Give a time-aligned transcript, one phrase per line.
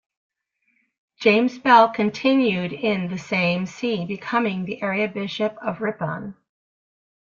[1.19, 6.35] James Bell continued in the same See, becoming the area Bishop of Ripon.